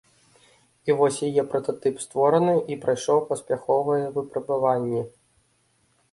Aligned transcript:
І 0.89 0.93
вось 0.99 1.17
яе 1.25 1.41
прататып 1.51 1.99
створаны 2.05 2.55
і 2.75 2.77
прайшоў 2.85 3.19
паспяховыя 3.33 4.07
выпрабаванні. 4.17 5.03